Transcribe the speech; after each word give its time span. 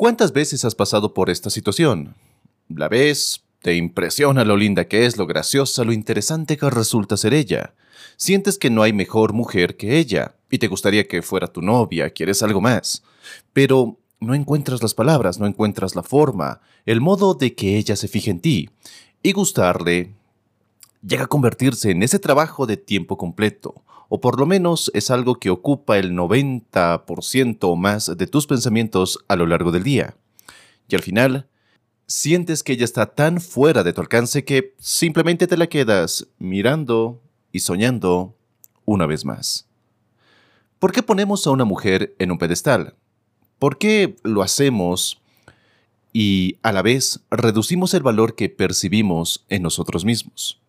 ¿Cuántas 0.00 0.32
veces 0.32 0.64
has 0.64 0.74
pasado 0.74 1.12
por 1.12 1.28
esta 1.28 1.50
situación? 1.50 2.14
La 2.70 2.88
ves, 2.88 3.44
te 3.60 3.76
impresiona 3.76 4.46
lo 4.46 4.56
linda 4.56 4.88
que 4.88 5.04
es, 5.04 5.18
lo 5.18 5.26
graciosa, 5.26 5.84
lo 5.84 5.92
interesante 5.92 6.56
que 6.56 6.70
resulta 6.70 7.18
ser 7.18 7.34
ella. 7.34 7.74
Sientes 8.16 8.56
que 8.56 8.70
no 8.70 8.82
hay 8.82 8.94
mejor 8.94 9.34
mujer 9.34 9.76
que 9.76 9.98
ella 9.98 10.36
y 10.50 10.56
te 10.56 10.68
gustaría 10.68 11.06
que 11.06 11.20
fuera 11.20 11.48
tu 11.48 11.60
novia, 11.60 12.08
quieres 12.08 12.42
algo 12.42 12.62
más. 12.62 13.02
Pero 13.52 13.98
no 14.20 14.34
encuentras 14.34 14.80
las 14.80 14.94
palabras, 14.94 15.38
no 15.38 15.46
encuentras 15.46 15.94
la 15.94 16.02
forma, 16.02 16.62
el 16.86 17.02
modo 17.02 17.34
de 17.34 17.54
que 17.54 17.76
ella 17.76 17.94
se 17.94 18.08
fije 18.08 18.30
en 18.30 18.40
ti. 18.40 18.70
Y 19.22 19.32
gustarle 19.32 20.14
llega 21.06 21.24
a 21.24 21.28
convertirse 21.28 21.90
en 21.90 22.02
ese 22.02 22.18
trabajo 22.18 22.64
de 22.64 22.78
tiempo 22.78 23.18
completo, 23.18 23.84
o 24.12 24.20
por 24.20 24.40
lo 24.40 24.44
menos 24.44 24.90
es 24.92 25.10
algo 25.10 25.36
que 25.36 25.50
ocupa 25.50 25.96
el 25.96 26.12
90% 26.12 27.58
o 27.62 27.76
más 27.76 28.18
de 28.18 28.26
tus 28.26 28.48
pensamientos 28.48 29.20
a 29.28 29.36
lo 29.36 29.46
largo 29.46 29.70
del 29.70 29.84
día. 29.84 30.16
Y 30.88 30.96
al 30.96 31.02
final, 31.02 31.48
sientes 32.08 32.64
que 32.64 32.72
ella 32.72 32.84
está 32.84 33.06
tan 33.06 33.40
fuera 33.40 33.84
de 33.84 33.92
tu 33.92 34.00
alcance 34.00 34.44
que 34.44 34.74
simplemente 34.80 35.46
te 35.46 35.56
la 35.56 35.68
quedas 35.68 36.26
mirando 36.40 37.22
y 37.52 37.60
soñando 37.60 38.36
una 38.84 39.06
vez 39.06 39.24
más. 39.24 39.68
¿Por 40.80 40.90
qué 40.90 41.04
ponemos 41.04 41.46
a 41.46 41.52
una 41.52 41.64
mujer 41.64 42.16
en 42.18 42.32
un 42.32 42.38
pedestal? 42.38 42.96
¿Por 43.60 43.78
qué 43.78 44.16
lo 44.24 44.42
hacemos 44.42 45.22
y 46.12 46.56
a 46.62 46.72
la 46.72 46.82
vez 46.82 47.20
reducimos 47.30 47.94
el 47.94 48.02
valor 48.02 48.34
que 48.34 48.48
percibimos 48.48 49.46
en 49.48 49.62
nosotros 49.62 50.04
mismos? 50.04 50.60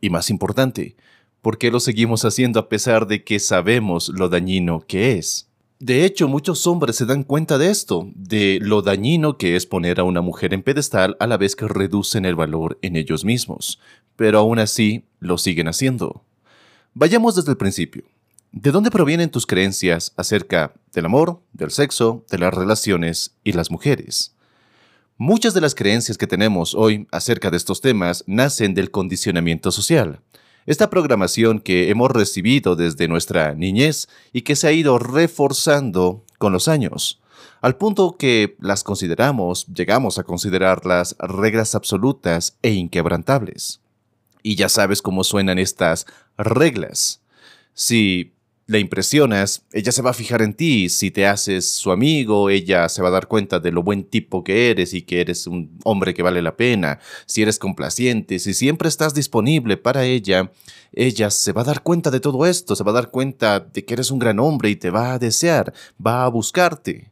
Y 0.00 0.08
más 0.08 0.30
importante, 0.30 0.96
¿Por 1.42 1.56
qué 1.56 1.70
lo 1.70 1.80
seguimos 1.80 2.26
haciendo 2.26 2.60
a 2.60 2.68
pesar 2.68 3.06
de 3.06 3.24
que 3.24 3.38
sabemos 3.38 4.10
lo 4.10 4.28
dañino 4.28 4.80
que 4.86 5.12
es? 5.12 5.48
De 5.78 6.04
hecho, 6.04 6.28
muchos 6.28 6.66
hombres 6.66 6.96
se 6.96 7.06
dan 7.06 7.24
cuenta 7.24 7.56
de 7.56 7.70
esto, 7.70 8.06
de 8.14 8.58
lo 8.60 8.82
dañino 8.82 9.38
que 9.38 9.56
es 9.56 9.64
poner 9.64 9.98
a 9.98 10.04
una 10.04 10.20
mujer 10.20 10.52
en 10.52 10.62
pedestal 10.62 11.16
a 11.18 11.26
la 11.26 11.38
vez 11.38 11.56
que 11.56 11.66
reducen 11.66 12.26
el 12.26 12.34
valor 12.34 12.78
en 12.82 12.96
ellos 12.96 13.24
mismos, 13.24 13.80
pero 14.16 14.38
aún 14.38 14.58
así 14.58 15.06
lo 15.18 15.38
siguen 15.38 15.68
haciendo. 15.68 16.22
Vayamos 16.92 17.36
desde 17.36 17.52
el 17.52 17.56
principio. 17.56 18.04
¿De 18.52 18.72
dónde 18.72 18.90
provienen 18.90 19.30
tus 19.30 19.46
creencias 19.46 20.12
acerca 20.18 20.74
del 20.92 21.06
amor, 21.06 21.40
del 21.54 21.70
sexo, 21.70 22.26
de 22.28 22.36
las 22.36 22.52
relaciones 22.52 23.36
y 23.44 23.52
las 23.52 23.70
mujeres? 23.70 24.34
Muchas 25.16 25.54
de 25.54 25.62
las 25.62 25.74
creencias 25.74 26.18
que 26.18 26.26
tenemos 26.26 26.74
hoy 26.74 27.06
acerca 27.10 27.50
de 27.50 27.56
estos 27.56 27.80
temas 27.80 28.24
nacen 28.26 28.74
del 28.74 28.90
condicionamiento 28.90 29.70
social 29.72 30.20
esta 30.66 30.90
programación 30.90 31.60
que 31.60 31.90
hemos 31.90 32.10
recibido 32.10 32.76
desde 32.76 33.08
nuestra 33.08 33.54
niñez 33.54 34.08
y 34.32 34.42
que 34.42 34.56
se 34.56 34.68
ha 34.68 34.72
ido 34.72 34.98
reforzando 34.98 36.24
con 36.38 36.52
los 36.52 36.68
años, 36.68 37.20
al 37.60 37.76
punto 37.76 38.16
que 38.16 38.56
las 38.60 38.84
consideramos, 38.84 39.66
llegamos 39.66 40.18
a 40.18 40.24
considerarlas 40.24 41.16
reglas 41.18 41.74
absolutas 41.74 42.56
e 42.62 42.72
inquebrantables. 42.72 43.80
Y 44.42 44.54
ya 44.54 44.70
sabes 44.70 45.02
cómo 45.02 45.24
suenan 45.24 45.58
estas 45.58 46.06
reglas. 46.38 47.20
Si 47.74 48.32
la 48.70 48.78
impresionas, 48.78 49.64
ella 49.72 49.90
se 49.90 50.00
va 50.00 50.10
a 50.10 50.14
fijar 50.14 50.42
en 50.42 50.54
ti. 50.54 50.88
Si 50.90 51.10
te 51.10 51.26
haces 51.26 51.68
su 51.68 51.90
amigo, 51.90 52.50
ella 52.50 52.88
se 52.88 53.02
va 53.02 53.08
a 53.08 53.10
dar 53.10 53.26
cuenta 53.26 53.58
de 53.58 53.72
lo 53.72 53.82
buen 53.82 54.04
tipo 54.04 54.44
que 54.44 54.70
eres 54.70 54.94
y 54.94 55.02
que 55.02 55.20
eres 55.20 55.48
un 55.48 55.76
hombre 55.82 56.14
que 56.14 56.22
vale 56.22 56.40
la 56.40 56.56
pena. 56.56 57.00
Si 57.26 57.42
eres 57.42 57.58
complaciente, 57.58 58.38
si 58.38 58.54
siempre 58.54 58.88
estás 58.88 59.12
disponible 59.12 59.76
para 59.76 60.04
ella, 60.04 60.52
ella 60.92 61.30
se 61.30 61.50
va 61.50 61.62
a 61.62 61.64
dar 61.64 61.82
cuenta 61.82 62.12
de 62.12 62.20
todo 62.20 62.46
esto, 62.46 62.76
se 62.76 62.84
va 62.84 62.92
a 62.92 62.94
dar 62.94 63.10
cuenta 63.10 63.58
de 63.58 63.84
que 63.84 63.94
eres 63.94 64.12
un 64.12 64.20
gran 64.20 64.38
hombre 64.38 64.70
y 64.70 64.76
te 64.76 64.90
va 64.90 65.14
a 65.14 65.18
desear, 65.18 65.74
va 66.04 66.24
a 66.24 66.28
buscarte. 66.28 67.10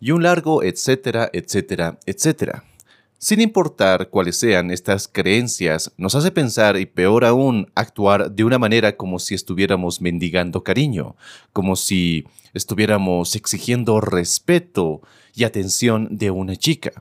Y 0.00 0.10
un 0.10 0.22
largo 0.22 0.62
etcétera, 0.62 1.30
etcétera, 1.32 1.98
etcétera. 2.04 2.64
Sin 3.20 3.40
importar 3.40 4.10
cuáles 4.10 4.38
sean 4.38 4.70
estas 4.70 5.08
creencias, 5.08 5.90
nos 5.96 6.14
hace 6.14 6.30
pensar 6.30 6.76
y 6.76 6.86
peor 6.86 7.24
aún 7.24 7.68
actuar 7.74 8.30
de 8.30 8.44
una 8.44 8.60
manera 8.60 8.96
como 8.96 9.18
si 9.18 9.34
estuviéramos 9.34 10.00
mendigando 10.00 10.62
cariño, 10.62 11.16
como 11.52 11.74
si 11.74 12.26
estuviéramos 12.54 13.34
exigiendo 13.34 14.00
respeto 14.00 15.02
y 15.34 15.42
atención 15.42 16.06
de 16.12 16.30
una 16.30 16.54
chica. 16.54 16.92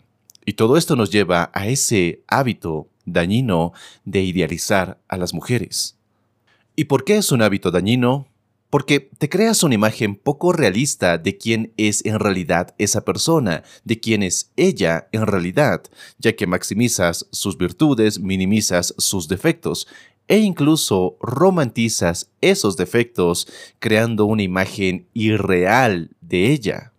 Y 0.44 0.54
todo 0.54 0.78
esto 0.78 0.96
nos 0.96 1.12
lleva 1.12 1.52
a 1.54 1.68
ese 1.68 2.24
hábito 2.26 2.90
dañino 3.06 3.74
de 4.04 4.24
idealizar 4.24 4.98
a 5.08 5.18
las 5.18 5.36
mujeres. 5.36 5.98
¿Y 6.76 6.86
por 6.86 7.04
qué 7.04 7.18
es 7.18 7.32
un 7.32 7.44
hábito 7.44 7.70
dañino? 7.70 8.26
Porque 8.70 9.00
te 9.18 9.30
creas 9.30 9.64
una 9.64 9.76
imagen 9.76 10.16
poco 10.16 10.52
realista 10.52 11.18
de 11.18 11.38
quién 11.38 11.74
es 11.78 12.06
en 12.06 12.20
realidad 12.20 12.76
esa 12.78 13.06
persona, 13.06 13.64
de 13.84 14.00
quién 14.00 14.24
es 14.24 14.52
ella 14.58 15.08
en 15.12 15.26
realidad, 15.26 15.84
ya 16.18 16.36
que 16.36 16.48
maximizas 16.48 17.28
sus 17.32 17.58
virtudes, 17.58 18.20
minimizas 18.20 18.94
sus 18.98 19.28
defectos 19.28 19.88
e 20.28 20.40
incluso 20.40 21.18
romantizas 21.22 22.32
esos 22.42 22.76
defectos 22.76 23.48
creando 23.80 24.26
una 24.26 24.44
imagen 24.44 25.08
irreal 25.14 26.12
de 26.22 26.52
ella. 26.52 26.92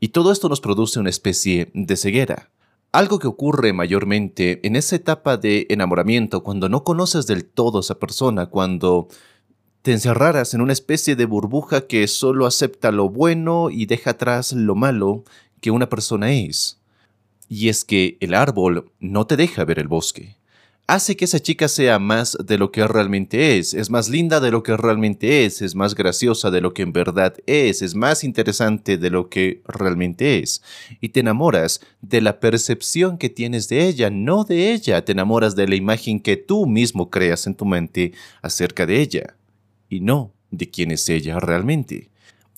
Y 0.00 0.08
todo 0.08 0.32
esto 0.32 0.48
nos 0.48 0.60
produce 0.60 0.98
una 0.98 1.10
especie 1.10 1.70
de 1.72 1.96
ceguera. 1.96 2.50
Algo 2.92 3.18
que 3.18 3.26
ocurre 3.26 3.72
mayormente 3.72 4.60
en 4.66 4.76
esa 4.76 4.96
etapa 4.96 5.36
de 5.36 5.66
enamoramiento 5.70 6.42
cuando 6.42 6.68
no 6.68 6.84
conoces 6.84 7.26
del 7.26 7.44
todo 7.44 7.78
a 7.78 7.80
esa 7.80 7.98
persona, 7.98 8.46
cuando 8.46 9.08
te 9.84 9.92
encerraras 9.92 10.54
en 10.54 10.62
una 10.62 10.72
especie 10.72 11.14
de 11.14 11.26
burbuja 11.26 11.86
que 11.86 12.08
solo 12.08 12.46
acepta 12.46 12.90
lo 12.90 13.10
bueno 13.10 13.68
y 13.68 13.84
deja 13.84 14.12
atrás 14.12 14.54
lo 14.54 14.74
malo 14.74 15.24
que 15.60 15.70
una 15.70 15.90
persona 15.90 16.32
es. 16.32 16.80
Y 17.50 17.68
es 17.68 17.84
que 17.84 18.16
el 18.20 18.32
árbol 18.32 18.90
no 18.98 19.26
te 19.26 19.36
deja 19.36 19.62
ver 19.66 19.78
el 19.78 19.86
bosque. 19.86 20.38
Hace 20.86 21.18
que 21.18 21.26
esa 21.26 21.38
chica 21.38 21.68
sea 21.68 21.98
más 21.98 22.34
de 22.42 22.56
lo 22.56 22.72
que 22.72 22.88
realmente 22.88 23.58
es, 23.58 23.74
es 23.74 23.90
más 23.90 24.08
linda 24.08 24.40
de 24.40 24.50
lo 24.50 24.62
que 24.62 24.74
realmente 24.74 25.44
es, 25.44 25.60
es 25.60 25.74
más 25.74 25.94
graciosa 25.94 26.50
de 26.50 26.62
lo 26.62 26.72
que 26.72 26.80
en 26.80 26.94
verdad 26.94 27.34
es, 27.44 27.82
es 27.82 27.94
más 27.94 28.24
interesante 28.24 28.96
de 28.96 29.10
lo 29.10 29.28
que 29.28 29.60
realmente 29.66 30.38
es. 30.38 30.62
Y 31.02 31.10
te 31.10 31.20
enamoras 31.20 31.82
de 32.00 32.22
la 32.22 32.40
percepción 32.40 33.18
que 33.18 33.28
tienes 33.28 33.68
de 33.68 33.86
ella, 33.86 34.08
no 34.08 34.44
de 34.44 34.72
ella, 34.72 35.04
te 35.04 35.12
enamoras 35.12 35.54
de 35.56 35.68
la 35.68 35.74
imagen 35.74 36.20
que 36.20 36.38
tú 36.38 36.64
mismo 36.64 37.10
creas 37.10 37.46
en 37.46 37.54
tu 37.54 37.66
mente 37.66 38.12
acerca 38.40 38.86
de 38.86 39.02
ella 39.02 39.34
y 39.94 40.00
no 40.00 40.32
de 40.50 40.70
quién 40.70 40.90
es 40.90 41.08
ella 41.08 41.40
realmente. 41.40 42.10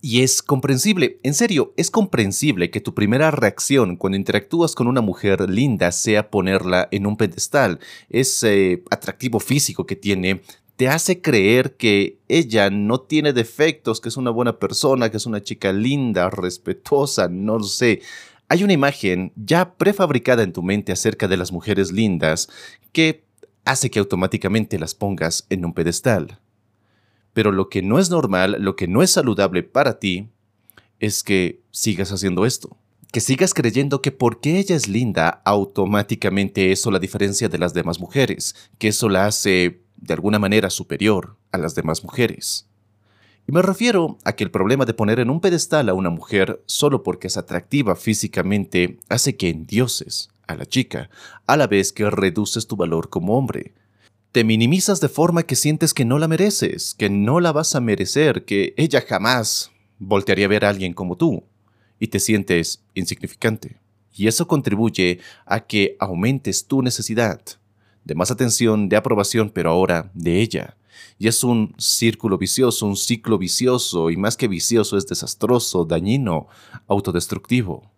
Y 0.03 0.23
es 0.23 0.43
comprensible, 0.43 1.19
en 1.23 1.35
serio, 1.35 1.73
es 1.77 1.91
comprensible 1.91 2.71
que 2.71 2.81
tu 2.81 2.95
primera 2.95 3.31
reacción 3.31 3.97
cuando 3.97 4.17
interactúas 4.17 4.75
con 4.75 4.87
una 4.87 5.01
mujer 5.01 5.49
linda 5.51 5.91
sea 5.91 6.31
ponerla 6.31 6.89
en 6.93 7.07
un 7.07 7.17
pedestal. 7.17 7.81
Ese 8.09 8.85
atractivo 8.91 9.41
físico 9.41 9.87
que 9.87 9.97
tiene 9.97 10.43
te 10.77 10.89
hace 10.89 11.23
creer 11.23 11.77
que 11.77 12.19
ella 12.29 12.71
no 12.71 13.01
tiene 13.01 13.33
defectos, 13.33 14.01
que 14.01 14.11
es 14.11 14.17
una 14.17 14.31
buena 14.31 14.59
persona, 14.59 15.11
que 15.11 15.17
es 15.17 15.27
una 15.27 15.43
chica 15.43 15.73
linda, 15.73 16.29
respetuosa, 16.31 17.29
no 17.29 17.59
lo 17.59 17.65
sé. 17.65 18.03
Hay 18.49 18.63
una 18.63 18.75
imagen 18.75 19.33
ya 19.35 19.75
prefabricada 19.75 20.43
en 20.43 20.53
tu 20.53 20.63
mente 20.63 20.93
acerca 20.93 21.27
de 21.27 21.39
las 21.39 21.51
mujeres 21.51 21.91
lindas 21.91 22.49
que 22.93 23.25
hace 23.65 23.91
que 23.91 23.99
automáticamente 23.99 24.79
las 24.79 24.95
pongas 24.95 25.47
en 25.51 25.65
un 25.65 25.73
pedestal. 25.73 26.39
Pero 27.37 27.53
lo 27.53 27.69
que 27.69 27.83
no 27.83 27.99
es 27.99 28.09
normal, 28.09 28.57
lo 28.61 28.77
que 28.77 28.89
no 28.89 29.03
es 29.03 29.11
saludable 29.11 29.63
para 29.63 29.99
ti, 29.99 30.31
es 31.01 31.23
que 31.23 31.61
sigas 31.71 32.11
haciendo 32.11 32.47
esto. 32.47 32.79
Que 33.13 33.21
sigas 33.21 33.53
creyendo 33.53 34.01
que 34.01 34.11
porque 34.11 34.59
ella 34.59 34.75
es 34.75 34.89
linda, 34.89 35.43
automáticamente 35.45 36.73
eso 36.73 36.91
la 36.91 36.99
diferencia 36.99 37.51
de 37.51 37.59
las 37.59 37.75
demás 37.75 38.01
mujeres, 38.01 38.55
que 38.79 38.89
eso 38.89 39.11
la 39.11 39.27
hace 39.27 39.83
de 39.97 40.15
alguna 40.15 40.39
manera 40.39 40.71
superior 40.71 41.37
a 41.53 41.59
las 41.59 41.75
demás 41.75 42.03
mujeres. 42.03 42.71
Y 43.47 43.53
me 43.53 43.61
refiero 43.61 44.17
a 44.25 44.33
que 44.33 44.43
el 44.43 44.51
problema 44.51 44.87
de 44.87 44.95
poner 44.95 45.21
en 45.21 45.29
un 45.29 45.43
pedestal 45.43 45.91
a 45.91 45.95
una 45.95 46.09
mujer 46.09 46.63
solo 46.65 47.03
porque 47.03 47.27
es 47.27 47.37
atractiva 47.37 47.97
físicamente 47.97 48.99
hace 49.11 49.37
que 49.37 49.51
endioses 49.51 50.31
a 50.47 50.55
la 50.55 50.65
chica, 50.65 51.11
a 51.47 51.59
la 51.59 51.67
vez 51.67 51.93
que 51.93 52.09
reduces 52.09 52.67
tu 52.67 52.77
valor 52.77 53.11
como 53.11 53.37
hombre, 53.37 53.75
Te 54.37 54.45
minimizas 54.45 55.01
de 55.01 55.09
forma 55.09 55.45
que 55.45 55.57
sientes 55.57 55.95
que 55.95 56.05
no 56.05 56.19
la 56.19 56.29
mereces, 56.29 56.95
que 56.95 57.09
no 57.09 57.41
la 57.41 57.53
vas 57.53 57.75
a 57.75 57.81
merecer, 57.81 58.45
que 58.45 58.75
ella 58.77 59.01
jamás 59.01 59.71
voltearía 59.99 60.45
a 60.45 60.49
ver 60.49 60.67
a 60.67 60.69
alguien 60.69 60.93
como 60.93 61.17
tú, 61.17 61.45
y 61.99 62.09
te 62.09 62.21
sientes 62.21 62.85
insignificante. 62.93 63.79
Y 64.13 64.27
eso 64.27 64.47
contribuye 64.47 65.21
a 65.47 65.61
que 65.61 65.97
aumentes 66.01 66.67
tu 66.67 66.83
necesidad 66.83 67.41
de 68.05 68.15
más 68.15 68.31
atención, 68.31 68.91
de 68.91 68.97
aprobación, 68.97 69.49
pero 69.49 69.71
ahora 69.71 70.11
de 70.13 70.43
ella. 70.43 70.77
Y 71.19 71.29
es 71.29 71.43
un 71.43 71.75
círculo 71.79 72.37
vicioso, 72.37 72.85
un 72.85 72.99
ciclo 72.99 73.39
vicioso, 73.39 74.11
y 74.11 74.19
más 74.19 74.37
que 74.37 74.49
vicioso 74.49 74.99
es 74.99 75.07
desastroso, 75.07 75.87
dañino, 75.87 76.47
autodestructivo. 76.89 77.91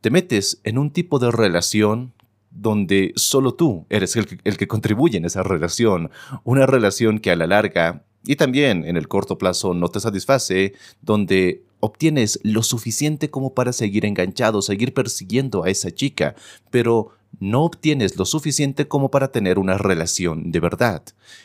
Te 0.00 0.10
metes 0.10 0.60
en 0.64 0.78
un 0.78 0.90
tipo 0.90 1.20
de 1.20 1.30
relación 1.30 2.12
donde 2.50 3.12
solo 3.16 3.54
tú 3.54 3.86
eres 3.88 4.16
el 4.16 4.26
que, 4.26 4.38
el 4.44 4.56
que 4.56 4.68
contribuye 4.68 5.18
en 5.18 5.24
esa 5.24 5.42
relación, 5.42 6.10
una 6.44 6.66
relación 6.66 7.18
que 7.18 7.30
a 7.30 7.36
la 7.36 7.46
larga 7.46 8.04
y 8.24 8.36
también 8.36 8.84
en 8.84 8.96
el 8.96 9.08
corto 9.08 9.38
plazo 9.38 9.74
no 9.74 9.88
te 9.88 10.00
satisface, 10.00 10.74
donde 11.00 11.62
obtienes 11.80 12.38
lo 12.42 12.62
suficiente 12.62 13.30
como 13.30 13.54
para 13.54 13.72
seguir 13.72 14.04
enganchado, 14.04 14.60
seguir 14.60 14.92
persiguiendo 14.92 15.64
a 15.64 15.70
esa 15.70 15.90
chica, 15.90 16.34
pero 16.70 17.12
no 17.38 17.62
obtienes 17.62 18.16
lo 18.16 18.26
suficiente 18.26 18.88
como 18.88 19.10
para 19.10 19.32
tener 19.32 19.58
una 19.58 19.78
relación 19.78 20.52
de 20.52 20.60
verdad. 20.60 21.02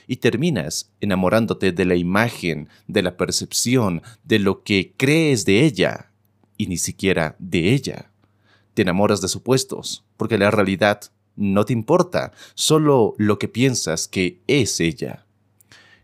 Y 0.08 0.18
terminas 0.18 0.92
enamorándote 1.00 1.72
de 1.72 1.86
la 1.86 1.96
imagen, 1.96 2.68
de 2.88 3.02
la 3.02 3.16
percepción, 3.16 4.02
de 4.24 4.40
lo 4.40 4.64
que 4.64 4.94
crees 4.98 5.46
de 5.46 5.64
ella, 5.64 6.12
y 6.58 6.68
ni 6.68 6.78
siquiera 6.78 7.36
de 7.40 7.74
ella. 7.74 8.12
Te 8.76 8.84
enamoras 8.84 9.22
de 9.22 9.28
supuestos, 9.28 10.06
porque 10.18 10.38
la 10.38 10.52
realidad 10.52 11.02
no 11.36 11.66
te 11.66 11.74
importa, 11.74 12.32
solo 12.54 13.16
lo 13.18 13.40
que 13.40 13.48
piensas 13.48 14.08
que 14.08 14.42
es 14.48 14.80
ella. 14.80 15.26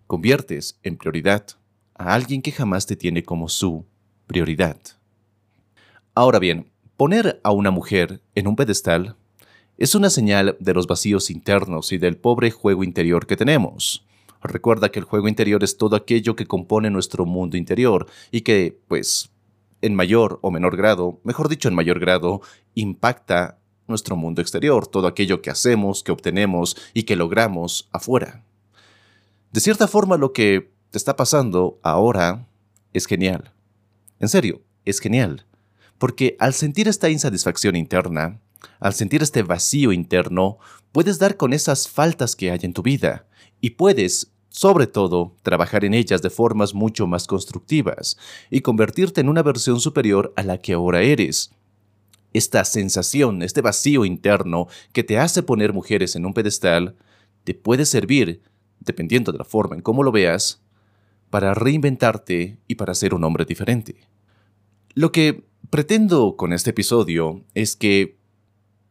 Conviertes 0.08 0.80
en 0.82 0.98
prioridad 0.98 1.46
a 1.94 2.14
alguien 2.14 2.42
que 2.42 2.52
jamás 2.52 2.88
te 2.88 2.96
tiene 2.96 3.24
como 3.24 3.48
su 3.48 3.86
prioridad. 4.26 4.80
Ahora 6.16 6.40
bien, 6.40 6.72
poner 6.98 7.40
a 7.44 7.52
una 7.52 7.72
mujer 7.72 8.22
en 8.36 8.48
un 8.48 8.56
pedestal 8.56 9.16
es 9.78 9.96
una 9.96 10.10
señal 10.10 10.56
de 10.60 10.74
los 10.74 10.88
vacíos 10.88 11.30
internos 11.30 11.92
y 11.92 11.98
del 11.98 12.16
pobre 12.16 12.52
juego 12.52 12.84
interior 12.84 13.26
que 13.26 13.36
tenemos. 13.36 14.06
Recuerda 14.44 14.90
que 14.90 15.00
el 15.00 15.06
juego 15.06 15.28
interior 15.28 15.64
es 15.64 15.78
todo 15.78 15.96
aquello 15.96 16.36
que 16.36 16.46
compone 16.46 16.90
nuestro 16.90 17.26
mundo 17.26 17.58
interior 17.58 18.08
y 18.32 18.42
que, 18.42 18.80
pues, 18.88 19.31
en 19.82 19.96
mayor 19.96 20.40
o 20.42 20.52
menor 20.52 20.78
grado, 20.78 21.20
mejor 21.24 21.50
dicho, 21.50 21.68
en 21.68 21.76
mayor 21.76 22.00
grado, 22.00 22.42
impacta 22.76 23.60
nuestro 23.88 24.16
mundo 24.16 24.42
exterior, 24.42 24.88
todo 24.88 25.08
aquello 25.08 25.42
que 25.42 25.50
hacemos, 25.50 26.04
que 26.04 26.12
obtenemos 26.12 26.78
y 26.94 27.04
que 27.04 27.16
logramos 27.16 27.90
afuera. 27.92 28.44
De 29.52 29.60
cierta 29.60 29.88
forma, 29.88 30.18
lo 30.18 30.34
que 30.34 30.72
te 30.92 30.98
está 30.98 31.16
pasando 31.16 31.80
ahora 31.84 32.48
es 32.94 33.06
genial. 33.06 33.54
En 34.20 34.30
serio, 34.30 34.62
es 34.86 35.00
genial. 35.00 35.46
Porque 35.98 36.36
al 36.40 36.54
sentir 36.54 36.88
esta 36.88 37.10
insatisfacción 37.10 37.76
interna, 37.76 38.40
al 38.80 38.94
sentir 38.94 39.22
este 39.22 39.44
vacío 39.44 39.92
interno, 39.92 40.58
puedes 40.92 41.20
dar 41.20 41.38
con 41.38 41.54
esas 41.54 41.88
faltas 41.88 42.36
que 42.36 42.52
hay 42.52 42.60
en 42.64 42.74
tu 42.74 42.82
vida 42.82 43.28
y 43.60 43.72
puedes, 43.72 44.32
sobre 44.52 44.86
todo, 44.86 45.34
trabajar 45.44 45.86
en 45.86 45.94
ellas 45.94 46.22
de 46.22 46.30
formas 46.30 46.74
mucho 46.74 47.08
más 47.08 47.26
constructivas 47.26 48.18
y 48.50 48.60
convertirte 48.60 49.22
en 49.22 49.30
una 49.30 49.44
versión 49.44 49.80
superior 49.80 50.34
a 50.36 50.44
la 50.44 50.58
que 50.58 50.74
ahora 50.74 51.02
eres. 51.04 51.52
Esta 52.34 52.66
sensación, 52.66 53.44
este 53.44 53.62
vacío 53.62 54.04
interno 54.04 54.68
que 54.92 55.06
te 55.06 55.18
hace 55.18 55.42
poner 55.42 55.72
mujeres 55.72 56.18
en 56.18 56.26
un 56.26 56.34
pedestal, 56.34 56.98
te 57.46 57.54
puede 57.54 57.86
servir, 57.86 58.42
dependiendo 58.82 59.32
de 59.32 59.38
la 59.38 59.46
forma 59.46 59.78
en 59.78 59.82
cómo 59.82 60.04
lo 60.04 60.12
veas, 60.12 60.62
para 61.30 61.54
reinventarte 61.54 62.58
y 62.68 62.76
para 62.76 62.94
ser 62.94 63.14
un 63.14 63.24
hombre 63.24 63.46
diferente. 63.46 63.96
Lo 64.96 65.14
que 65.14 65.46
pretendo 65.70 66.36
con 66.36 66.52
este 66.52 66.72
episodio 66.72 67.46
es 67.54 67.78
que 67.78 68.18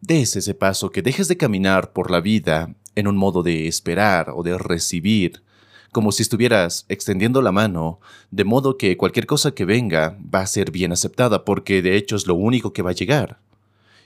des 0.01 0.37
ese 0.37 0.55
paso, 0.55 0.91
que 0.91 1.03
dejes 1.03 1.29
de 1.29 1.37
caminar 1.37 1.93
por 1.93 2.11
la 2.11 2.23
vida 2.23 2.75
en 2.95 3.07
un 3.07 3.19
modo 3.19 3.43
de 3.43 3.69
esperar 3.69 4.33
o 4.35 4.43
de 4.43 4.57
recibir, 4.57 5.43
como 5.93 6.13
si 6.13 6.23
estuvieras 6.23 6.85
extendiendo 6.89 7.43
la 7.43 7.53
mano, 7.53 8.01
de 8.31 8.45
modo 8.45 8.77
que 8.77 8.97
cualquier 8.97 9.27
cosa 9.27 9.53
que 9.53 9.65
venga 9.65 10.17
va 10.35 10.41
a 10.41 10.47
ser 10.47 10.71
bien 10.71 10.93
aceptada, 10.93 11.45
porque 11.45 11.83
de 11.83 11.97
hecho 11.97 12.17
es 12.17 12.27
lo 12.27 12.35
único 12.35 12.73
que 12.73 12.83
va 12.83 12.91
a 12.91 12.95
llegar. 12.95 13.39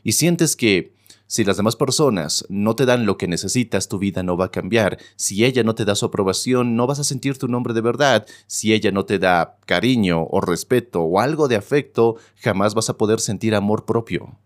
Y 0.03 0.13
sientes 0.13 0.57
que 0.57 0.95
si 1.27 1.43
las 1.43 1.57
demás 1.57 1.77
personas 1.77 2.45
no 2.49 2.77
te 2.77 2.87
dan 2.87 3.07
lo 3.07 3.17
que 3.17 3.27
necesitas, 3.27 3.89
tu 3.89 3.99
vida 3.99 4.23
no 4.23 4.37
va 4.37 4.47
a 4.47 4.51
cambiar. 4.51 4.99
Si 5.17 5.45
ella 5.45 5.63
no 5.63 5.75
te 5.75 5.85
da 5.85 5.95
su 5.95 6.07
aprobación, 6.07 6.77
no 6.77 6.87
vas 6.87 6.99
a 6.99 7.05
sentir 7.05 7.39
tu 7.39 7.49
nombre 7.49 7.73
de 7.73 7.81
verdad. 7.81 8.27
Si 8.47 8.75
ella 8.75 8.93
no 8.93 9.05
te 9.05 9.19
da 9.19 9.57
cariño 9.67 10.27
o 10.31 10.41
respeto 10.41 11.01
o 11.03 11.21
algo 11.21 11.49
de 11.49 11.57
afecto, 11.57 12.17
jamás 12.37 12.75
vas 12.75 12.91
a 12.91 12.99
poder 12.99 13.21
sentir 13.21 13.55
amor 13.55 13.85
propio 13.85 14.37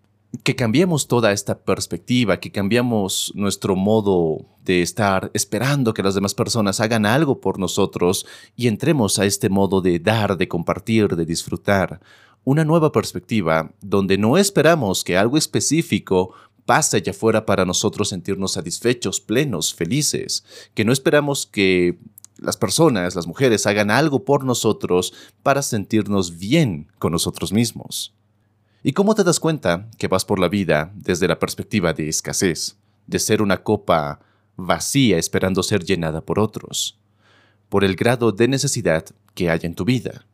que 0.43 0.55
cambiemos 0.55 1.09
toda 1.09 1.33
esta 1.33 1.59
perspectiva, 1.59 2.39
que 2.39 2.53
cambiamos 2.53 3.33
nuestro 3.35 3.77
modo 3.77 4.45
de 4.65 4.83
estar 4.83 5.31
esperando 5.33 5.95
que 5.95 6.03
las 6.03 6.15
demás 6.15 6.35
personas 6.35 6.81
hagan 6.81 7.07
algo 7.07 7.41
por 7.41 7.59
nosotros 7.59 8.27
y 8.55 8.69
entremos 8.69 9.19
a 9.19 9.25
este 9.25 9.49
modo 9.49 9.81
de 9.81 9.99
dar, 9.99 10.37
de 10.37 10.47
compartir, 10.47 11.17
de 11.17 11.25
disfrutar. 11.25 12.01
Una 12.45 12.65
nueva 12.65 12.93
perspectiva 12.93 13.73
donde 13.81 14.19
no 14.19 14.37
esperamos 14.37 15.03
que 15.03 15.17
algo 15.17 15.39
específico 15.39 16.35
pase 16.67 16.99
allá 16.99 17.13
afuera 17.13 17.47
para 17.47 17.65
nosotros 17.65 18.11
sentirnos 18.11 18.53
satisfechos, 18.53 19.21
plenos, 19.21 19.75
felices, 19.75 20.45
que 20.75 20.85
no 20.85 20.93
esperamos 20.93 21.47
que 21.47 21.99
las 22.37 22.59
personas, 22.59 23.17
las 23.17 23.27
mujeres, 23.27 23.67
hagan 23.67 23.91
algo 23.91 24.25
por 24.25 24.45
nosotros 24.45 25.15
para 25.43 25.63
sentirnos 25.63 26.39
bien 26.39 26.89
con 26.99 27.13
nosotros 27.13 27.53
mismos. 27.53 28.15
¿Y 28.89 28.95
cómo 28.95 29.15
te 29.15 29.23
das 29.23 29.39
cuenta 29.39 29.91
que 29.99 30.09
vas 30.09 30.25
por 30.25 30.39
la 30.39 30.49
vida 30.49 30.91
desde 30.95 31.29
la 31.29 31.39
perspectiva 31.39 31.93
de 31.93 32.09
escasez, 32.09 32.79
de 33.07 33.19
ser 33.19 33.43
una 33.43 33.63
copa 33.63 34.19
vacía 34.57 35.19
esperando 35.19 35.63
ser 35.63 35.85
llenada 35.85 36.23
por 36.23 36.39
otros? 36.39 36.99
Por 37.69 37.85
el 37.85 37.97
grado 37.97 38.33
de 38.33 38.49
necesidad 38.49 39.05
que 39.35 39.51
hay 39.51 39.59
en 39.65 39.75
tu 39.75 39.85
vida. 39.85 40.25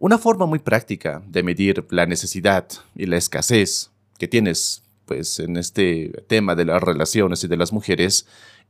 Una 0.00 0.18
forma 0.18 0.46
muy 0.46 0.58
práctica 0.58 1.22
de 1.28 1.44
medir 1.44 1.86
la 1.90 2.06
necesidad 2.06 2.66
y 2.96 3.06
la 3.06 3.18
escasez 3.18 3.92
que 4.18 4.26
tienes 4.26 4.82
pues 5.04 5.38
en 5.38 5.56
este 5.56 6.24
tema 6.26 6.56
de 6.56 6.64
las 6.64 6.82
relaciones 6.82 7.44
y 7.44 7.46
de 7.46 7.56
las 7.56 7.72
mujeres 7.72 8.26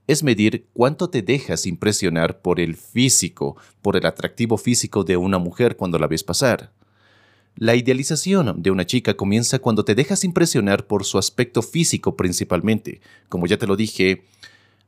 es 0.09 0.23
medir 0.23 0.67
cuánto 0.75 1.09
te 1.09 1.23
dejas 1.23 1.65
impresionar 1.65 2.43
por 2.43 2.61
el 2.61 2.77
físico, 2.77 3.57
por 3.81 3.97
el 3.97 4.05
atractivo 4.05 4.59
físico 4.59 5.05
de 5.05 5.17
una 5.17 5.39
mujer 5.39 5.79
cuando 5.79 5.99
la 5.99 6.07
ves 6.07 6.23
pasar. 6.23 6.71
La 7.61 7.77
idealización 7.77 8.63
de 8.63 8.71
una 8.71 8.87
chica 8.87 9.19
comienza 9.19 9.59
cuando 9.59 9.85
te 9.85 9.95
dejas 9.95 10.25
impresionar 10.25 10.87
por 10.87 11.05
su 11.05 11.19
aspecto 11.19 11.61
físico 11.61 12.17
principalmente. 12.17 13.03
Como 13.29 13.47
ya 13.47 13.59
te 13.59 13.67
lo 13.67 13.77
dije, 13.77 14.25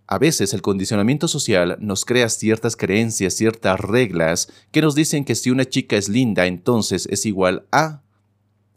a 0.06 0.16
veces 0.16 0.54
el 0.54 0.62
condicionamiento 0.62 1.28
social 1.28 1.76
nos 1.80 2.06
crea 2.06 2.30
ciertas 2.30 2.74
creencias, 2.74 3.34
ciertas 3.34 3.78
reglas 3.78 4.50
que 4.70 4.80
nos 4.80 4.94
dicen 4.94 5.26
que 5.26 5.34
si 5.34 5.50
una 5.50 5.66
chica 5.66 5.98
es 5.98 6.08
linda, 6.08 6.46
entonces 6.46 7.06
es 7.10 7.26
igual 7.26 7.66
a 7.72 8.00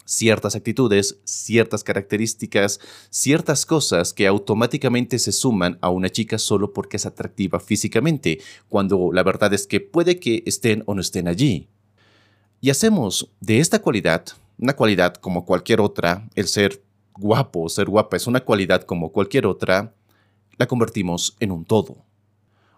ciertas 0.03 0.57
actitudes, 0.57 1.19
ciertas 1.23 1.85
características, 1.85 2.81
ciertas 3.09 3.65
cosas 3.65 4.11
que 4.11 4.27
automáticamente 4.27 5.19
se 5.19 5.31
suman 5.31 5.77
a 5.79 5.89
una 5.89 6.09
chica 6.09 6.37
solo 6.37 6.73
porque 6.73 6.97
es 6.97 7.05
atractiva 7.05 7.61
físicamente, 7.61 8.41
cuando 8.67 9.11
la 9.13 9.23
verdad 9.23 9.53
es 9.53 9.65
que 9.65 9.79
puede 9.79 10.19
que 10.19 10.43
estén 10.45 10.83
o 10.85 10.95
no 10.95 10.99
estén 10.99 11.29
allí. 11.29 11.69
Y 12.65 12.71
hacemos 12.71 13.29
de 13.41 13.59
esta 13.59 13.79
cualidad 13.79 14.25
una 14.57 14.75
cualidad 14.75 15.13
como 15.13 15.45
cualquier 15.45 15.79
otra, 15.79 16.27
el 16.33 16.47
ser 16.47 16.81
guapo 17.13 17.61
o 17.61 17.69
ser 17.69 17.85
guapa 17.87 18.17
es 18.17 18.25
una 18.25 18.39
cualidad 18.39 18.81
como 18.81 19.11
cualquier 19.11 19.45
otra, 19.45 19.93
la 20.57 20.65
convertimos 20.65 21.37
en 21.39 21.51
un 21.51 21.63
todo. 21.63 21.97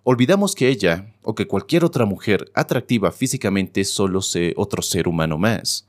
Olvidamos 0.03 0.55
que 0.55 0.67
ella 0.67 1.15
o 1.21 1.35
que 1.35 1.47
cualquier 1.47 1.85
otra 1.85 2.03
mujer 2.03 2.51
atractiva 2.53 3.13
físicamente 3.13 3.85
solo 3.85 4.21
sea 4.21 4.51
otro 4.57 4.81
ser 4.81 5.07
humano 5.07 5.37
más 5.37 5.87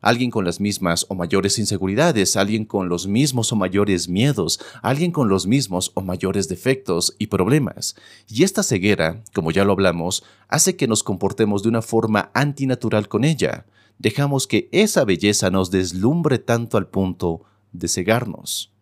alguien 0.00 0.30
con 0.30 0.44
las 0.44 0.60
mismas 0.60 1.06
o 1.08 1.14
mayores 1.14 1.58
inseguridades, 1.58 2.36
alguien 2.36 2.64
con 2.64 2.88
los 2.88 3.06
mismos 3.06 3.52
o 3.52 3.56
mayores 3.56 4.08
miedos, 4.08 4.60
alguien 4.82 5.12
con 5.12 5.28
los 5.28 5.46
mismos 5.46 5.92
o 5.94 6.00
mayores 6.00 6.48
defectos 6.48 7.14
y 7.18 7.26
problemas. 7.26 7.96
Y 8.28 8.44
esta 8.44 8.62
ceguera, 8.62 9.22
como 9.34 9.50
ya 9.50 9.64
lo 9.64 9.72
hablamos, 9.72 10.24
hace 10.48 10.76
que 10.76 10.88
nos 10.88 11.02
comportemos 11.02 11.62
de 11.62 11.68
una 11.68 11.82
forma 11.82 12.30
antinatural 12.34 13.08
con 13.08 13.24
ella. 13.24 13.66
Dejamos 13.98 14.46
que 14.46 14.68
esa 14.72 15.04
belleza 15.04 15.50
nos 15.50 15.70
deslumbre 15.70 16.38
tanto 16.38 16.76
al 16.76 16.88
punto 16.88 17.42
de 17.72 17.88
cegarnos. 17.88 18.72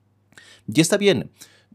Y 0.66 0.80
está 0.80 0.96
bien, 0.96 1.30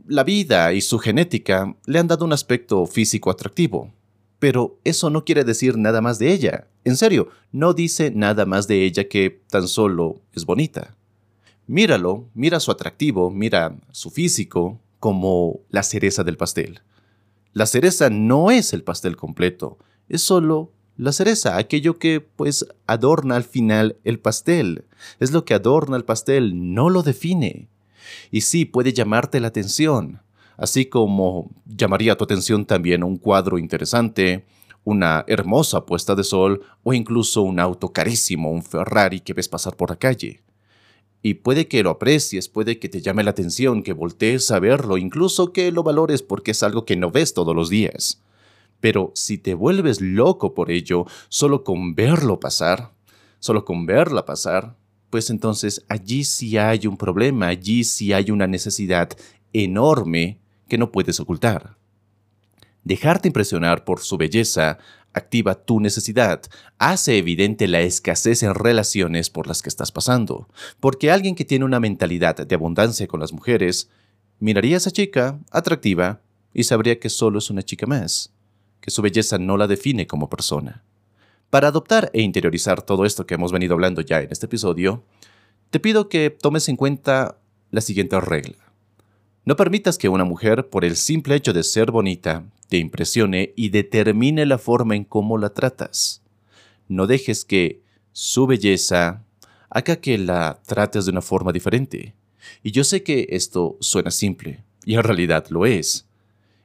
la 0.08 0.24
vida 0.24 0.74
y 0.74 0.82
su 0.82 1.00
genética 1.00 1.76
le 1.86 2.00
han 2.00 2.08
dado 2.08 2.26
un 2.26 2.34
aspecto 2.34 2.86
físico 2.86 3.30
atractivo, 3.30 3.94
pero 4.40 4.80
eso 4.84 5.10
no 5.10 5.26
quiere 5.26 5.44
decir 5.44 5.78
nada 5.78 6.02
más 6.02 6.18
de 6.18 6.32
ella. 6.34 6.68
En 6.86 6.96
serio, 6.96 7.30
no 7.52 7.74
dice 7.74 8.12
nada 8.12 8.46
más 8.46 8.68
de 8.68 8.86
ella 8.86 9.08
que 9.08 9.42
tan 9.50 9.68
solo 9.68 10.22
es 10.34 10.46
bonita. 10.46 10.96
Míralo, 11.68 12.30
mira 12.34 12.60
su 12.60 12.72
atractivo, 12.72 13.30
mira 13.30 13.78
su 13.92 14.10
físico 14.10 14.80
como 15.00 15.60
la 15.70 15.84
cereza 15.84 16.24
del 16.24 16.38
pastel. 16.38 16.82
La 17.54 17.66
cereza 17.66 18.10
no 18.10 18.50
es 18.50 18.74
el 18.74 18.84
pastel 18.84 19.16
completo, 19.16 19.78
es 20.08 20.22
solo 20.22 20.72
la 20.98 21.12
cereza, 21.12 21.58
aquello 21.58 21.98
que 21.98 22.20
pues 22.20 22.66
adorna 22.86 23.36
al 23.36 23.44
final 23.44 23.98
el 24.04 24.20
pastel. 24.20 24.86
Es 25.20 25.32
lo 25.32 25.46
que 25.46 25.54
adorna 25.54 25.96
el 25.96 26.04
pastel, 26.04 26.74
no 26.74 26.90
lo 26.90 27.04
define. 27.04 27.70
Y 28.32 28.42
sí, 28.42 28.66
puede 28.66 28.92
llamarte 28.92 29.40
la 29.40 29.48
atención, 29.48 30.22
así 30.60 30.86
como 30.86 31.50
llamaría 31.66 32.18
tu 32.18 32.26
atención 32.26 32.66
también 32.66 33.04
un 33.04 33.18
cuadro 33.18 33.58
interesante, 33.58 34.46
una 34.84 35.24
hermosa 35.28 35.86
puesta 35.86 36.16
de 36.16 36.24
sol 36.24 36.62
o 36.84 36.94
incluso 36.94 37.42
un 37.42 37.60
auto 37.60 37.94
carísimo, 37.94 38.52
un 38.52 38.62
Ferrari 38.62 39.22
que 39.22 39.34
ves 39.34 39.48
pasar 39.48 39.76
por 39.76 39.90
la 39.90 39.96
calle. 39.96 40.42
Y 41.22 41.36
puede 41.36 41.68
que 41.68 41.84
lo 41.84 41.90
aprecies, 41.90 42.48
puede 42.48 42.80
que 42.80 42.90
te 42.90 43.02
llame 43.02 43.24
la 43.24 43.32
atención, 43.32 43.84
que 43.84 43.94
voltees 43.94 44.52
a 44.52 44.60
verlo, 44.60 44.98
incluso 44.98 45.52
que 45.52 45.72
lo 45.72 45.84
valores 45.84 46.22
porque 46.22 46.52
es 46.52 46.64
algo 46.64 46.86
que 46.86 46.96
no 46.96 47.12
ves 47.12 47.34
todos 47.34 47.56
los 47.56 47.70
días. 47.70 48.22
Pero 48.80 49.12
si 49.16 49.38
te 49.38 49.54
vuelves 49.54 50.00
loco 50.02 50.54
por 50.54 50.72
ello, 50.72 51.06
solo 51.28 51.64
con 51.64 51.96
verlo 51.96 52.40
pasar, 52.40 52.94
solo 53.40 53.66
con 53.66 53.86
verla 53.86 54.26
pasar, 54.26 54.78
pues 55.10 55.30
entonces 55.30 55.86
allí 55.90 56.24
sí 56.24 56.58
hay 56.58 56.88
un 56.88 56.96
problema, 56.96 57.48
allí 57.48 57.84
sí 57.84 58.14
hay 58.14 58.32
una 58.32 58.48
necesidad 58.48 59.10
enorme 59.52 60.40
que 60.70 60.78
no 60.78 60.94
puedes 60.94 61.20
ocultar. 61.20 61.76
Dejarte 62.86 63.28
impresionar 63.28 63.84
por 63.84 64.00
su 64.00 64.18
belleza 64.18 64.78
activa 65.14 65.56
tu 65.56 65.80
necesidad, 65.80 66.42
hace 66.78 67.18
evidente 67.18 67.68
la 67.68 67.82
escasez 67.82 68.44
en 68.44 68.54
relaciones 68.54 69.30
por 69.30 69.48
las 69.48 69.62
que 69.62 69.70
estás 69.70 69.92
pasando, 69.92 70.48
porque 70.80 71.12
alguien 71.12 71.36
que 71.36 71.46
tiene 71.46 71.66
una 71.66 71.80
mentalidad 71.80 72.36
de 72.36 72.56
abundancia 72.56 73.08
con 73.08 73.20
las 73.20 73.34
mujeres, 73.34 73.90
miraría 74.40 74.76
a 74.76 74.78
esa 74.78 74.92
chica 74.92 75.40
atractiva 75.52 76.22
y 76.54 76.64
sabría 76.64 77.00
que 77.00 77.10
solo 77.10 77.40
es 77.40 77.50
una 77.50 77.64
chica 77.64 77.86
más, 77.86 78.32
que 78.82 78.92
su 78.92 79.02
belleza 79.02 79.38
no 79.38 79.58
la 79.58 79.68
define 79.68 80.08
como 80.08 80.30
persona. 80.30 80.84
Para 81.50 81.70
adoptar 81.70 82.12
e 82.14 82.22
interiorizar 82.22 82.84
todo 82.84 83.06
esto 83.06 83.26
que 83.26 83.34
hemos 83.34 83.52
venido 83.52 83.74
hablando 83.74 84.02
ya 84.02 84.22
en 84.22 84.32
este 84.32 84.46
episodio, 84.46 85.04
te 85.72 85.80
pido 85.80 86.08
que 86.08 86.30
tomes 86.30 86.70
en 86.70 86.76
cuenta 86.76 87.40
la 87.72 87.82
siguiente 87.82 88.20
regla. 88.22 88.69
No 89.50 89.56
permitas 89.56 89.98
que 89.98 90.10
una 90.10 90.26
mujer, 90.26 90.70
por 90.70 90.86
el 90.86 90.96
simple 90.96 91.34
hecho 91.34 91.54
de 91.54 91.64
ser 91.64 91.90
bonita, 91.90 92.46
te 92.68 92.78
impresione 92.78 93.52
y 93.56 93.70
determine 93.70 94.46
la 94.46 94.60
forma 94.60 94.96
en 94.96 95.04
cómo 95.04 95.40
la 95.40 95.56
tratas. 95.56 96.22
No 96.88 97.08
dejes 97.08 97.46
que 97.46 97.82
su 98.12 98.46
belleza 98.46 99.24
haga 99.72 99.96
que 99.96 100.20
la 100.20 100.62
trates 100.68 101.06
de 101.06 101.12
una 101.14 101.24
forma 101.24 101.52
diferente. 101.52 102.14
Y 102.62 102.70
yo 102.70 102.84
sé 102.84 103.02
que 103.02 103.26
esto 103.32 103.76
suena 103.80 104.12
simple, 104.12 104.64
y 104.86 104.94
en 104.94 105.02
realidad 105.02 105.48
lo 105.50 105.66
es. 105.66 106.06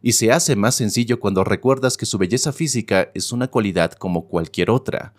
Y 0.03 0.13
se 0.13 0.31
hace 0.31 0.55
más 0.55 0.75
sencillo 0.75 1.19
cuando 1.21 1.43
recuerdas 1.43 1.97
que 1.97 2.05
su 2.05 2.19
belleza 2.19 2.53
física 2.53 3.11
es 3.15 3.33
una 3.33 3.49
cualidad 3.49 3.93
como 3.93 4.29
cualquier 4.29 4.69
otra. 4.69 5.15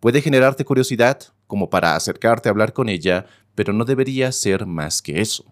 Puede 0.00 0.22
generarte 0.22 0.64
curiosidad, 0.64 1.20
como 1.46 1.68
para 1.68 1.96
acercarte 1.96 2.48
a 2.48 2.52
hablar 2.52 2.72
con 2.72 2.88
ella, 2.88 3.26
pero 3.54 3.74
no 3.74 3.84
debería 3.84 4.32
ser 4.32 4.64
más 4.64 5.02
que 5.02 5.20
eso. 5.20 5.44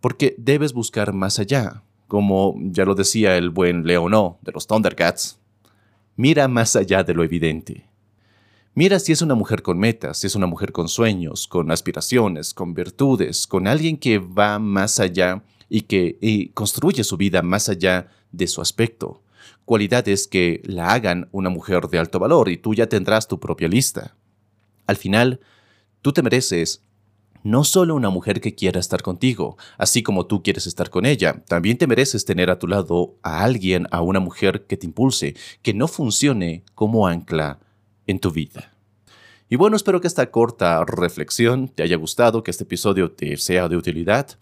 Porque 0.00 0.34
debes 0.38 0.72
buscar 0.72 1.12
más 1.12 1.38
allá, 1.38 1.82
como 2.08 2.54
ya 2.58 2.84
lo 2.84 2.94
decía 2.94 3.36
el 3.36 3.50
buen 3.50 3.84
Leonó 3.86 4.38
de 4.42 4.52
los 4.52 4.66
Thundercats, 4.66 5.38
mira 6.16 6.48
más 6.48 6.74
allá 6.76 7.04
de 7.04 7.14
lo 7.14 7.22
evidente. 7.22 7.90
Mira 8.74 8.98
si 8.98 9.12
es 9.12 9.20
una 9.20 9.34
mujer 9.34 9.62
con 9.62 9.78
metas, 9.78 10.18
si 10.18 10.26
es 10.26 10.34
una 10.36 10.46
mujer 10.46 10.72
con 10.72 10.88
sueños, 10.88 11.46
con 11.48 11.70
aspiraciones, 11.70 12.54
con 12.54 12.72
virtudes, 12.72 13.46
con 13.46 13.66
alguien 13.66 13.96
que 13.96 14.18
va 14.18 14.58
más 14.58 15.00
allá 15.00 15.42
y 15.68 15.82
que 15.82 16.50
construye 16.54 17.04
su 17.04 17.16
vida 17.16 17.42
más 17.42 17.68
allá 17.68 18.08
de 18.32 18.46
su 18.46 18.60
aspecto. 18.60 19.22
Cualidades 19.64 20.26
que 20.26 20.62
la 20.64 20.92
hagan 20.92 21.28
una 21.32 21.50
mujer 21.50 21.88
de 21.88 21.98
alto 21.98 22.18
valor 22.18 22.48
y 22.48 22.56
tú 22.56 22.74
ya 22.74 22.88
tendrás 22.88 23.28
tu 23.28 23.38
propia 23.38 23.68
lista. 23.68 24.16
Al 24.86 24.96
final, 24.96 25.40
tú 26.00 26.12
te 26.12 26.22
mereces 26.22 26.82
no 27.42 27.64
solo 27.64 27.94
una 27.94 28.10
mujer 28.10 28.40
que 28.40 28.54
quiera 28.54 28.80
estar 28.80 29.02
contigo, 29.02 29.56
así 29.78 30.02
como 30.02 30.26
tú 30.26 30.42
quieres 30.42 30.66
estar 30.66 30.90
con 30.90 31.06
ella, 31.06 31.42
también 31.46 31.78
te 31.78 31.86
mereces 31.86 32.24
tener 32.24 32.50
a 32.50 32.58
tu 32.58 32.66
lado 32.66 33.16
a 33.22 33.42
alguien, 33.44 33.86
a 33.90 34.02
una 34.02 34.20
mujer 34.20 34.66
que 34.66 34.76
te 34.76 34.86
impulse, 34.86 35.34
que 35.62 35.74
no 35.74 35.88
funcione 35.88 36.64
como 36.74 37.06
ancla 37.06 37.58
en 38.06 38.18
tu 38.18 38.30
vida. 38.30 38.72
Y 39.48 39.56
bueno, 39.56 39.76
espero 39.76 40.00
que 40.00 40.06
esta 40.06 40.30
corta 40.30 40.84
reflexión 40.84 41.68
te 41.68 41.82
haya 41.82 41.96
gustado, 41.96 42.44
que 42.44 42.52
este 42.52 42.64
episodio 42.64 43.10
te 43.10 43.36
sea 43.36 43.68
de 43.68 43.76
utilidad. 43.76 44.38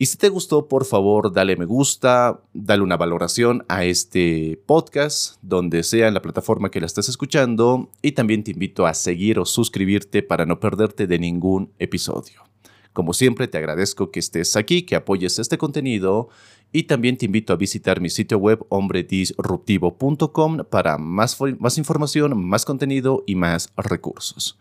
Y 0.00 0.06
si 0.06 0.16
te 0.16 0.28
gustó, 0.28 0.68
por 0.68 0.84
favor, 0.84 1.32
dale 1.32 1.56
me 1.56 1.64
gusta, 1.64 2.40
dale 2.54 2.84
una 2.84 2.96
valoración 2.96 3.64
a 3.66 3.84
este 3.84 4.62
podcast, 4.64 5.38
donde 5.42 5.82
sea 5.82 6.06
en 6.06 6.14
la 6.14 6.22
plataforma 6.22 6.70
que 6.70 6.78
la 6.78 6.86
estés 6.86 7.08
escuchando, 7.08 7.90
y 8.00 8.12
también 8.12 8.44
te 8.44 8.52
invito 8.52 8.86
a 8.86 8.94
seguir 8.94 9.40
o 9.40 9.44
suscribirte 9.44 10.22
para 10.22 10.46
no 10.46 10.60
perderte 10.60 11.08
de 11.08 11.18
ningún 11.18 11.72
episodio. 11.80 12.44
Como 12.92 13.12
siempre, 13.12 13.48
te 13.48 13.58
agradezco 13.58 14.12
que 14.12 14.20
estés 14.20 14.54
aquí, 14.54 14.82
que 14.82 14.94
apoyes 14.94 15.40
este 15.40 15.58
contenido 15.58 16.28
y 16.72 16.84
también 16.84 17.16
te 17.16 17.26
invito 17.26 17.52
a 17.52 17.56
visitar 17.56 18.00
mi 18.00 18.08
sitio 18.08 18.38
web 18.38 18.64
hombredisruptivo.com 18.68 20.58
para 20.70 20.98
más, 20.98 21.36
más 21.58 21.76
información, 21.76 22.46
más 22.46 22.64
contenido 22.64 23.24
y 23.26 23.34
más 23.34 23.72
recursos. 23.76 24.58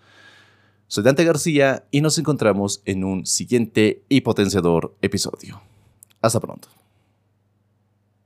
Soy 0.90 1.04
Dante 1.04 1.26
García 1.26 1.86
y 1.92 2.00
nos 2.00 2.18
encontramos 2.18 2.82
en 2.86 3.04
un 3.04 3.26
siguiente 3.26 4.04
y 4.08 4.22
potenciador 4.22 4.96
episodio. 5.02 5.62
Hasta 6.22 6.40
pronto. 6.40 6.70